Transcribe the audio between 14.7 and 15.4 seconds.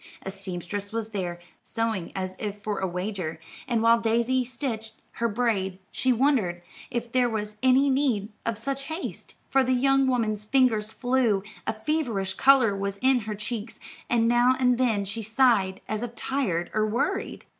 then she